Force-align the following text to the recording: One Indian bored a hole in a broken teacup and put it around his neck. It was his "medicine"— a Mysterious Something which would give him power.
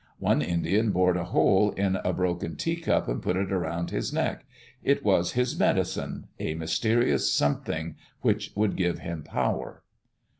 One 0.17 0.41
Indian 0.41 0.89
bored 0.89 1.15
a 1.15 1.25
hole 1.25 1.73
in 1.73 1.97
a 1.97 2.11
broken 2.11 2.55
teacup 2.55 3.07
and 3.07 3.21
put 3.21 3.35
it 3.37 3.51
around 3.51 3.91
his 3.91 4.11
neck. 4.11 4.47
It 4.83 5.05
was 5.05 5.33
his 5.33 5.59
"medicine"— 5.59 6.25
a 6.39 6.55
Mysterious 6.55 7.31
Something 7.31 7.97
which 8.21 8.51
would 8.55 8.75
give 8.75 8.97
him 8.97 9.21
power. 9.21 9.83